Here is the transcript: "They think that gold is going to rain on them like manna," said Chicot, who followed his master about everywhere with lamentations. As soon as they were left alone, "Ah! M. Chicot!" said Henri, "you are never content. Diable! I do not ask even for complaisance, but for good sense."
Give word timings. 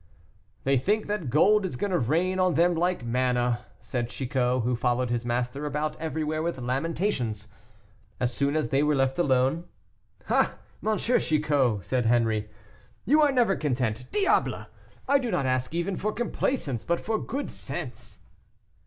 "They 0.63 0.79
think 0.79 1.05
that 1.05 1.29
gold 1.29 1.63
is 1.63 1.75
going 1.75 1.91
to 1.91 1.99
rain 1.99 2.39
on 2.39 2.55
them 2.55 2.73
like 2.73 3.05
manna," 3.05 3.67
said 3.81 4.09
Chicot, 4.09 4.63
who 4.63 4.75
followed 4.75 5.11
his 5.11 5.27
master 5.27 5.63
about 5.67 5.95
everywhere 6.01 6.41
with 6.41 6.57
lamentations. 6.57 7.47
As 8.19 8.33
soon 8.33 8.55
as 8.55 8.69
they 8.69 8.81
were 8.81 8.95
left 8.95 9.19
alone, 9.19 9.65
"Ah! 10.27 10.55
M. 10.83 10.97
Chicot!" 10.97 11.85
said 11.85 12.07
Henri, 12.07 12.49
"you 13.05 13.21
are 13.21 13.31
never 13.31 13.55
content. 13.55 14.07
Diable! 14.11 14.65
I 15.07 15.19
do 15.19 15.29
not 15.29 15.45
ask 15.45 15.75
even 15.75 15.95
for 15.97 16.11
complaisance, 16.11 16.83
but 16.83 16.99
for 16.99 17.19
good 17.23 17.51
sense." 17.51 18.21